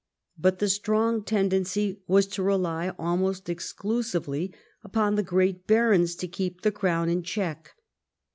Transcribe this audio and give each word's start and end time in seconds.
But 0.35 0.57
the 0.57 0.67
strong 0.67 1.21
tendency 1.23 2.01
was 2.07 2.25
to 2.29 2.41
rely 2.41 2.89
almost 2.97 3.49
exclusively 3.49 4.51
upon 4.83 5.13
the 5.13 5.21
great 5.21 5.67
barons 5.67 6.15
to 6.15 6.27
keep 6.27 6.61
the 6.61 6.71
crown 6.71 7.07
in 7.07 7.21
check. 7.21 7.75